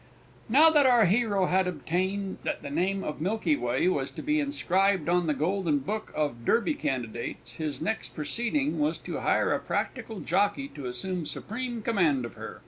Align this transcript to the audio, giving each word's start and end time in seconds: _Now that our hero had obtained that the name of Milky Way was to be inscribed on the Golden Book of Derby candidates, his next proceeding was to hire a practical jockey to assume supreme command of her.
_Now 0.49 0.71
that 0.71 0.87
our 0.87 1.05
hero 1.05 1.45
had 1.45 1.67
obtained 1.67 2.39
that 2.41 2.63
the 2.63 2.71
name 2.71 3.03
of 3.03 3.21
Milky 3.21 3.55
Way 3.55 3.87
was 3.87 4.09
to 4.09 4.23
be 4.23 4.39
inscribed 4.39 5.07
on 5.07 5.27
the 5.27 5.35
Golden 5.35 5.77
Book 5.77 6.11
of 6.15 6.43
Derby 6.43 6.73
candidates, 6.73 7.57
his 7.57 7.79
next 7.81 8.15
proceeding 8.15 8.79
was 8.79 8.97
to 8.97 9.19
hire 9.19 9.51
a 9.51 9.59
practical 9.59 10.19
jockey 10.19 10.69
to 10.69 10.87
assume 10.87 11.27
supreme 11.27 11.83
command 11.83 12.25
of 12.25 12.33
her. 12.33 12.59